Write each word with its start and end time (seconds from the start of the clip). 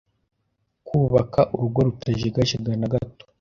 kubaka 0.87 1.41
urugo 1.53 1.79
rutajegajega 1.87 2.71
nagato 2.79 3.23